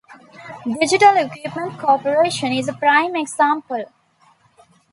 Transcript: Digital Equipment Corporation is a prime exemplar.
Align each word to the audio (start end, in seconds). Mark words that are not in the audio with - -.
Digital 0.79 1.15
Equipment 1.17 1.77
Corporation 1.77 2.51
is 2.53 2.67
a 2.67 2.73
prime 2.73 3.15
exemplar. 3.15 3.85